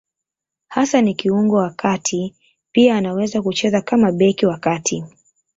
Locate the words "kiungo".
1.15-1.55